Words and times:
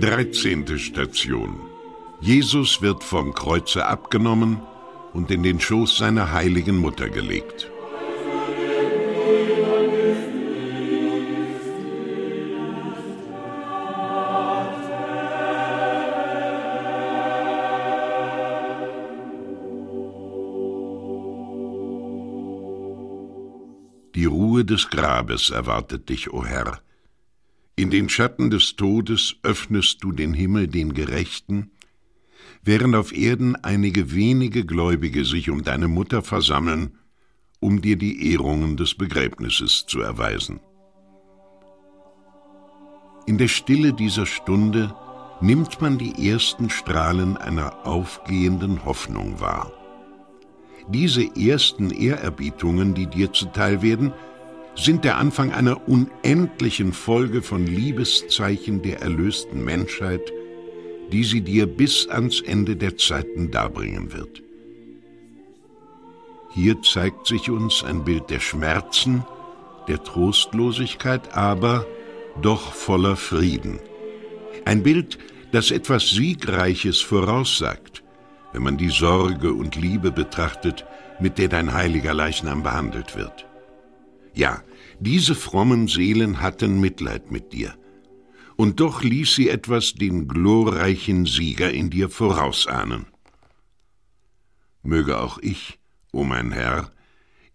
13. 0.00 0.78
Station. 0.78 1.60
Jesus 2.22 2.80
wird 2.80 3.04
vom 3.04 3.34
Kreuze 3.34 3.84
abgenommen 3.84 4.62
und 5.12 5.30
in 5.30 5.42
den 5.42 5.60
Schoß 5.60 5.98
seiner 5.98 6.32
heiligen 6.32 6.78
Mutter 6.78 7.10
gelegt. 7.10 7.70
Die 24.14 24.24
Ruhe 24.24 24.64
des 24.64 24.88
Grabes 24.88 25.50
erwartet 25.50 26.08
dich, 26.08 26.32
o 26.32 26.42
Herr. 26.46 26.80
In 27.80 27.88
den 27.88 28.10
Schatten 28.10 28.50
des 28.50 28.76
Todes 28.76 29.36
öffnest 29.42 30.04
du 30.04 30.12
den 30.12 30.34
Himmel 30.34 30.68
den 30.68 30.92
Gerechten, 30.92 31.70
während 32.62 32.94
auf 32.94 33.10
Erden 33.10 33.56
einige 33.56 34.14
wenige 34.14 34.66
Gläubige 34.66 35.24
sich 35.24 35.48
um 35.48 35.62
deine 35.62 35.88
Mutter 35.88 36.22
versammeln, 36.22 36.98
um 37.58 37.80
dir 37.80 37.96
die 37.96 38.32
Ehrungen 38.32 38.76
des 38.76 38.94
Begräbnisses 38.94 39.86
zu 39.86 40.02
erweisen. 40.02 40.60
In 43.24 43.38
der 43.38 43.48
Stille 43.48 43.94
dieser 43.94 44.26
Stunde 44.26 44.94
nimmt 45.40 45.80
man 45.80 45.96
die 45.96 46.28
ersten 46.28 46.68
Strahlen 46.68 47.38
einer 47.38 47.86
aufgehenden 47.86 48.84
Hoffnung 48.84 49.40
wahr. 49.40 49.72
Diese 50.90 51.24
ersten 51.34 51.90
Ehrerbietungen, 51.90 52.92
die 52.92 53.06
dir 53.06 53.32
zuteil 53.32 53.80
werden, 53.80 54.12
sind 54.84 55.04
der 55.04 55.18
Anfang 55.18 55.52
einer 55.52 55.88
unendlichen 55.88 56.92
Folge 56.92 57.42
von 57.42 57.66
Liebeszeichen 57.66 58.82
der 58.82 59.00
erlösten 59.00 59.64
Menschheit, 59.64 60.32
die 61.12 61.24
sie 61.24 61.42
dir 61.42 61.66
bis 61.66 62.08
ans 62.08 62.40
Ende 62.40 62.76
der 62.76 62.96
Zeiten 62.96 63.50
darbringen 63.50 64.12
wird. 64.12 64.42
Hier 66.52 66.80
zeigt 66.82 67.26
sich 67.26 67.50
uns 67.50 67.84
ein 67.84 68.04
Bild 68.04 68.30
der 68.30 68.40
Schmerzen, 68.40 69.24
der 69.86 70.02
Trostlosigkeit, 70.02 71.36
aber 71.36 71.86
doch 72.40 72.72
voller 72.72 73.16
Frieden. 73.16 73.78
Ein 74.64 74.82
Bild, 74.82 75.18
das 75.52 75.70
etwas 75.70 76.10
Siegreiches 76.10 77.00
voraussagt, 77.00 78.02
wenn 78.52 78.62
man 78.62 78.76
die 78.76 78.90
Sorge 78.90 79.52
und 79.52 79.76
Liebe 79.76 80.10
betrachtet, 80.10 80.86
mit 81.20 81.38
der 81.38 81.48
dein 81.48 81.72
heiliger 81.72 82.14
Leichnam 82.14 82.62
behandelt 82.62 83.16
wird. 83.16 83.46
Ja, 84.34 84.62
diese 85.00 85.34
frommen 85.34 85.88
Seelen 85.88 86.42
hatten 86.42 86.78
Mitleid 86.78 87.32
mit 87.32 87.54
dir. 87.54 87.74
Und 88.56 88.80
doch 88.80 89.02
ließ 89.02 89.34
sie 89.34 89.48
etwas 89.48 89.94
den 89.94 90.28
glorreichen 90.28 91.24
Sieger 91.24 91.72
in 91.72 91.88
dir 91.88 92.10
vorausahnen. 92.10 93.06
Möge 94.82 95.18
auch 95.18 95.38
ich, 95.38 95.78
o 96.12 96.20
oh 96.20 96.24
mein 96.24 96.52
Herr, 96.52 96.92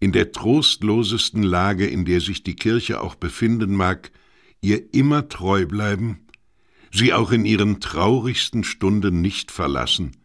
in 0.00 0.10
der 0.10 0.32
trostlosesten 0.32 1.44
Lage, 1.44 1.86
in 1.86 2.04
der 2.04 2.20
sich 2.20 2.42
die 2.42 2.56
Kirche 2.56 3.00
auch 3.00 3.14
befinden 3.14 3.76
mag, 3.76 4.10
ihr 4.60 4.92
immer 4.92 5.28
treu 5.28 5.66
bleiben, 5.66 6.26
sie 6.92 7.12
auch 7.12 7.30
in 7.30 7.44
ihren 7.44 7.78
traurigsten 7.78 8.64
Stunden 8.64 9.20
nicht 9.20 9.52
verlassen, 9.52 10.16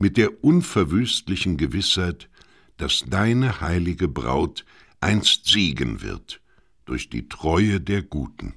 mit 0.00 0.16
der 0.16 0.42
unverwüstlichen 0.42 1.56
Gewissheit, 1.56 2.28
dass 2.76 3.04
deine 3.08 3.60
heilige 3.60 4.08
Braut 4.08 4.64
einst 5.00 5.46
siegen 5.46 6.02
wird 6.02 6.40
durch 6.88 7.10
die 7.10 7.28
Treue 7.28 7.80
der 7.80 8.02
Guten, 8.02 8.54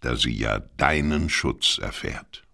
da 0.00 0.16
sie 0.16 0.32
ja 0.32 0.60
deinen 0.78 1.28
Schutz 1.28 1.78
erfährt. 1.78 2.45